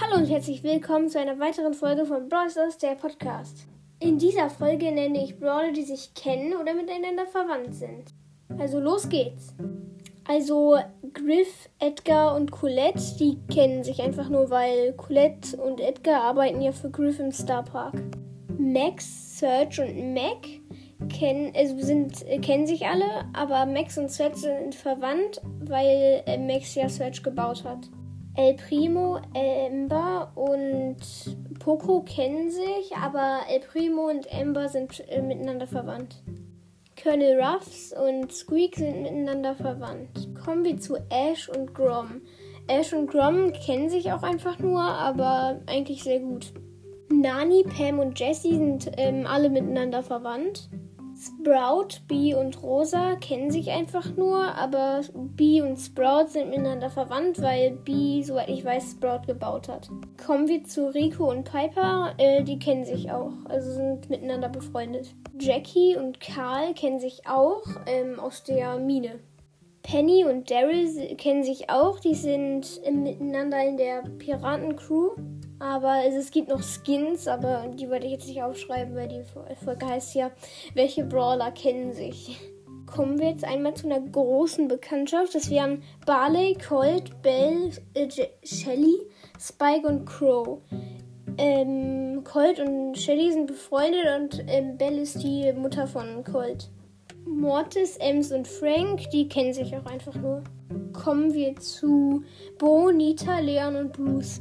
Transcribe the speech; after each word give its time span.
Hallo 0.00 0.16
und 0.16 0.28
herzlich 0.28 0.64
willkommen 0.64 1.08
zu 1.08 1.20
einer 1.20 1.38
weiteren 1.38 1.72
Folge 1.72 2.04
von 2.04 2.28
Brawl 2.28 2.50
Stars, 2.50 2.78
der 2.78 2.96
Podcast. 2.96 3.68
In 4.00 4.18
dieser 4.18 4.50
Folge 4.50 4.90
nenne 4.90 5.22
ich 5.22 5.38
Brawler, 5.38 5.70
die 5.70 5.84
sich 5.84 6.12
kennen 6.14 6.52
oder 6.54 6.74
miteinander 6.74 7.26
verwandt 7.26 7.76
sind. 7.76 8.12
Also 8.58 8.80
los 8.80 9.08
geht's. 9.08 9.54
Also 10.26 10.78
Griff, 11.12 11.68
Edgar 11.78 12.34
und 12.34 12.50
Colette, 12.50 13.16
die 13.20 13.38
kennen 13.46 13.84
sich 13.84 14.02
einfach 14.02 14.28
nur, 14.28 14.50
weil 14.50 14.94
Colette 14.94 15.56
und 15.58 15.80
Edgar 15.80 16.24
arbeiten 16.24 16.60
ja 16.60 16.72
für 16.72 16.90
Griff 16.90 17.20
im 17.20 17.30
Star 17.30 17.62
Park. 17.62 17.94
Max, 18.58 19.38
Serge 19.38 19.82
und 19.82 20.12
Mac 20.12 21.08
kennen, 21.08 21.52
also 21.54 21.78
sind, 21.78 22.24
kennen 22.42 22.66
sich 22.66 22.84
alle, 22.84 23.26
aber 23.32 23.64
Max 23.64 23.96
und 23.96 24.10
Serge 24.10 24.38
sind 24.38 24.74
verwandt, 24.74 25.40
weil 25.60 26.24
äh, 26.26 26.36
Max 26.36 26.74
ja 26.74 26.88
Serge 26.88 27.22
gebaut 27.22 27.62
hat. 27.62 27.88
El 28.36 28.54
Primo, 28.54 29.20
Ember 29.32 30.32
und 30.34 30.96
Poco 31.60 32.02
kennen 32.02 32.50
sich, 32.50 32.96
aber 33.00 33.42
El 33.48 33.60
Primo 33.60 34.08
und 34.08 34.26
Ember 34.26 34.68
sind 34.68 35.08
äh, 35.08 35.22
miteinander 35.22 35.68
verwandt. 35.68 36.16
Colonel 37.00 37.40
Ruffs 37.40 37.92
und 37.92 38.32
Squeak 38.32 38.74
sind 38.74 39.02
miteinander 39.02 39.54
verwandt. 39.54 40.28
Kommen 40.44 40.64
wir 40.64 40.78
zu 40.78 40.96
Ash 41.10 41.48
und 41.48 41.74
Grom. 41.74 42.22
Ash 42.66 42.92
und 42.92 43.08
Grom 43.08 43.52
kennen 43.52 43.88
sich 43.88 44.10
auch 44.12 44.24
einfach 44.24 44.58
nur, 44.58 44.82
aber 44.82 45.60
eigentlich 45.66 46.02
sehr 46.02 46.18
gut. 46.18 46.52
Nani, 47.10 47.62
Pam 47.62 48.00
und 48.00 48.18
Jessie 48.18 48.56
sind 48.56 48.90
ähm, 48.96 49.26
alle 49.26 49.48
miteinander 49.48 50.02
verwandt. 50.02 50.68
Sprout, 51.16 52.00
Bee 52.08 52.34
und 52.34 52.62
Rosa 52.62 53.14
kennen 53.16 53.50
sich 53.50 53.70
einfach 53.70 54.16
nur, 54.16 54.42
aber 54.56 55.02
Bee 55.14 55.62
und 55.62 55.76
Sprout 55.76 56.28
sind 56.28 56.50
miteinander 56.50 56.90
verwandt, 56.90 57.40
weil 57.40 57.72
Bee, 57.72 58.22
soweit 58.22 58.48
ich 58.48 58.64
weiß, 58.64 58.92
Sprout 58.92 59.26
gebaut 59.26 59.68
hat. 59.68 59.88
Kommen 60.24 60.48
wir 60.48 60.64
zu 60.64 60.92
Rico 60.92 61.30
und 61.30 61.44
Piper, 61.44 62.14
äh, 62.18 62.42
die 62.42 62.58
kennen 62.58 62.84
sich 62.84 63.10
auch, 63.12 63.32
also 63.48 63.70
sind 63.72 64.10
miteinander 64.10 64.48
befreundet. 64.48 65.14
Jackie 65.38 65.96
und 65.96 66.20
Karl 66.20 66.74
kennen 66.74 66.98
sich 66.98 67.26
auch 67.26 67.62
ähm, 67.86 68.18
aus 68.18 68.42
der 68.42 68.78
Mine. 68.78 69.20
Penny 69.82 70.24
und 70.24 70.50
Daryl 70.50 71.14
kennen 71.16 71.44
sich 71.44 71.68
auch, 71.68 72.00
die 72.00 72.14
sind 72.14 72.80
äh, 72.84 72.90
miteinander 72.90 73.62
in 73.62 73.76
der 73.76 74.02
Piratencrew. 74.18 75.10
Aber 75.58 76.02
es, 76.06 76.30
gibt 76.30 76.48
noch 76.48 76.62
Skins, 76.62 77.28
aber 77.28 77.68
die 77.74 77.88
werde 77.88 78.06
ich 78.06 78.12
jetzt 78.12 78.28
nicht 78.28 78.42
aufschreiben, 78.42 78.94
weil 78.94 79.08
die 79.08 79.22
Folge 79.64 79.86
heißt 79.86 80.14
ja, 80.14 80.30
welche 80.74 81.04
Brawler 81.04 81.52
kennen 81.52 81.92
sich. 81.92 82.38
Kommen 82.86 83.18
wir 83.18 83.30
jetzt 83.30 83.44
einmal 83.44 83.74
zu 83.74 83.86
einer 83.86 84.00
großen 84.00 84.68
Bekanntschaft. 84.68 85.34
Das 85.34 85.50
wären 85.50 85.82
Barley, 86.06 86.54
Colt, 86.54 87.22
Bell, 87.22 87.70
äh, 87.94 88.08
Shelly, 88.42 88.98
Spike 89.40 89.86
und 89.86 90.06
Crow. 90.06 90.60
Ähm, 91.38 92.22
Colt 92.24 92.60
und 92.60 92.96
Shelly 92.96 93.32
sind 93.32 93.46
befreundet 93.46 94.06
und 94.18 94.44
ähm, 94.48 94.76
Bell 94.76 94.98
ist 94.98 95.22
die 95.22 95.52
Mutter 95.52 95.86
von 95.86 96.22
Colt. 96.24 96.70
Mortis, 97.26 97.96
Ems 97.96 98.32
und 98.32 98.46
Frank, 98.46 99.10
die 99.10 99.28
kennen 99.28 99.52
sich 99.52 99.76
auch 99.76 99.86
einfach 99.86 100.14
nur. 100.14 100.42
Kommen 100.92 101.34
wir 101.34 101.56
zu 101.56 102.22
Bo, 102.58 102.90
Nita, 102.90 103.38
Leon 103.40 103.76
und 103.76 103.92
Bruce. 103.92 104.40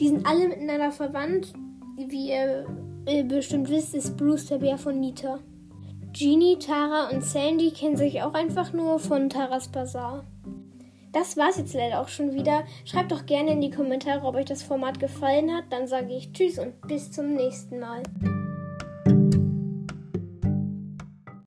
Die 0.00 0.08
sind 0.08 0.26
alle 0.26 0.48
miteinander 0.48 0.90
verwandt. 0.90 1.52
Wie 1.96 2.30
ihr 2.30 2.66
bestimmt 3.24 3.70
wisst, 3.70 3.94
ist 3.94 4.16
Bruce 4.16 4.46
der 4.46 4.58
Bär 4.58 4.78
von 4.78 4.98
Nita. 4.98 5.38
Genie, 6.12 6.58
Tara 6.58 7.10
und 7.10 7.24
Sandy 7.24 7.70
kennen 7.70 7.96
sich 7.96 8.22
auch 8.22 8.34
einfach 8.34 8.72
nur 8.72 8.98
von 8.98 9.28
Taras 9.28 9.68
Bazaar. 9.68 10.24
Das 11.12 11.36
war's 11.36 11.58
jetzt 11.58 11.74
leider 11.74 12.00
auch 12.00 12.08
schon 12.08 12.34
wieder. 12.34 12.64
Schreibt 12.84 13.12
doch 13.12 13.26
gerne 13.26 13.52
in 13.52 13.60
die 13.60 13.70
Kommentare, 13.70 14.26
ob 14.26 14.34
euch 14.34 14.46
das 14.46 14.64
Format 14.64 14.98
gefallen 14.98 15.54
hat. 15.54 15.64
Dann 15.70 15.86
sage 15.86 16.14
ich 16.14 16.32
Tschüss 16.32 16.58
und 16.58 16.80
bis 16.88 17.10
zum 17.12 17.34
nächsten 17.34 17.78
Mal. 17.78 18.02